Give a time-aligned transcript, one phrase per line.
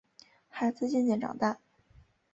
[0.49, 1.59] 孩子渐渐长大